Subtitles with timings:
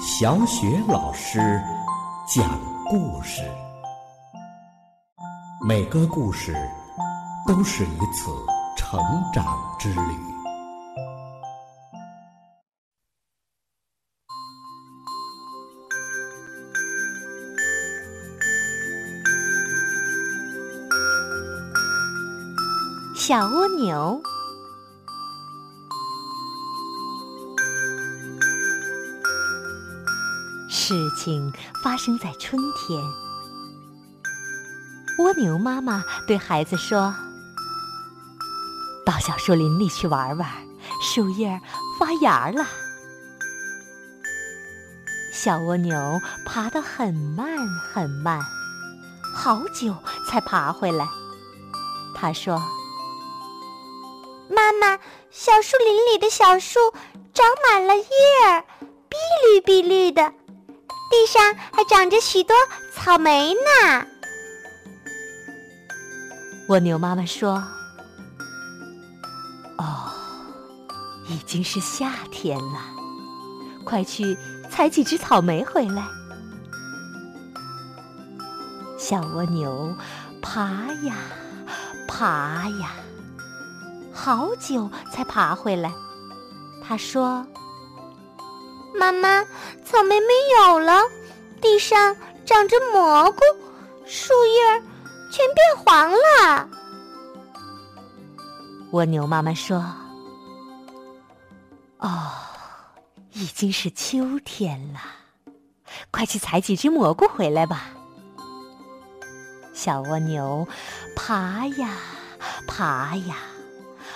[0.00, 1.38] 小雪老师
[2.26, 2.58] 讲
[2.90, 3.42] 故事，
[5.66, 6.54] 每个故事
[7.46, 8.30] 都是一次
[8.76, 9.00] 成
[9.32, 9.44] 长
[9.78, 10.00] 之旅。
[23.16, 24.20] 小蜗牛。
[30.76, 31.52] 事情
[31.84, 33.00] 发生在春天，
[35.20, 37.14] 蜗牛妈妈对孩子说
[39.06, 40.50] ：“到小树林里去玩玩，
[41.00, 41.60] 树叶
[41.98, 42.66] 发芽了。”
[45.32, 47.56] 小蜗牛爬得很慢
[47.92, 48.40] 很慢，
[49.32, 49.96] 好久
[50.28, 51.06] 才爬回来。
[52.16, 52.60] 他说
[54.50, 54.98] ：“妈妈，
[55.30, 56.80] 小树林里的小树
[57.32, 58.04] 长满了叶
[58.50, 58.64] 儿，
[59.08, 59.16] 碧
[59.46, 60.34] 绿碧绿的。”
[61.14, 62.56] 地上还长着许多
[62.92, 64.04] 草莓呢。
[66.68, 67.62] 蜗牛妈妈说
[69.78, 70.10] ：“哦，
[71.28, 72.80] 已经是夏天了，
[73.84, 74.36] 快去
[74.68, 76.04] 采几只草莓回来。”
[78.98, 79.94] 小蜗牛
[80.42, 80.62] 爬
[81.04, 81.14] 呀
[82.08, 82.90] 爬呀，
[84.12, 85.92] 好久才爬回来。
[86.82, 87.46] 他说。
[88.94, 89.44] 妈妈，
[89.84, 90.28] 草莓没
[90.58, 91.02] 有了，
[91.60, 93.40] 地上长着蘑菇，
[94.06, 94.82] 树叶
[95.30, 96.68] 全变黄了。
[98.92, 99.84] 蜗牛妈妈说
[101.98, 102.30] ：“哦，
[103.32, 105.00] 已经是秋天了，
[106.10, 107.88] 快去采几只蘑菇回来吧。”
[109.74, 110.66] 小蜗牛
[111.16, 111.90] 爬呀
[112.66, 113.36] 爬呀，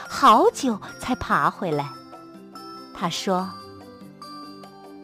[0.09, 1.91] 好久才爬回来。
[2.95, 3.51] 他说。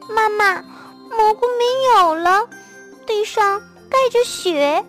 [0.09, 0.63] 妈妈，
[1.11, 1.65] 蘑菇没
[2.03, 2.49] 有了，
[3.07, 4.85] 地上盖着雪，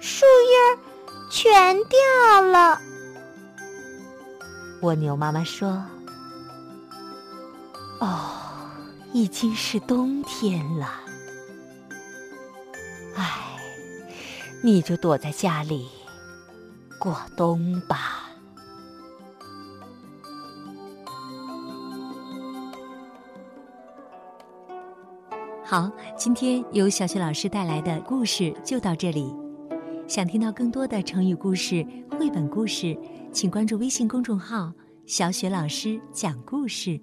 [0.00, 0.78] 树叶
[1.30, 2.80] 全掉了。
[4.82, 5.82] 蜗牛妈妈说
[8.00, 8.30] ：“哦，
[9.12, 11.00] 已经是冬天了，
[13.16, 13.58] 唉，
[14.62, 15.88] 你就躲在家里
[16.98, 18.10] 过冬吧。”
[25.66, 29.34] 好，今天由小雪老师带来的故事就到这里。
[30.06, 32.94] 想听到更多的成语故事、绘本故事，
[33.32, 34.70] 请关注微信公众号
[35.06, 37.00] “小雪老师讲故事”。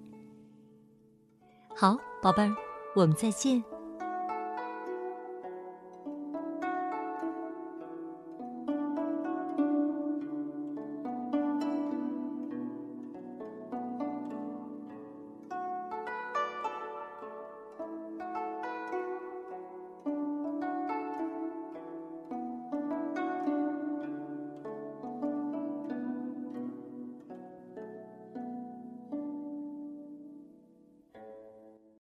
[1.74, 2.54] 好，宝贝儿，
[2.94, 3.71] 我们再见。